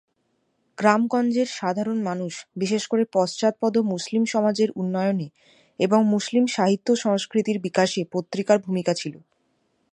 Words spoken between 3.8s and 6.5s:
মুসলিম সমাজের উন্নয়নে এবং মুসলিম